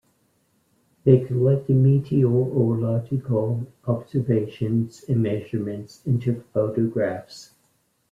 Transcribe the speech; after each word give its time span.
They 1.03 1.19
collected 1.25 1.75
meteorological 1.75 3.67
observations 3.85 5.05
and 5.07 5.21
measurements 5.21 6.01
and 6.07 6.19
took 6.19 6.51
photographs. 6.53 7.51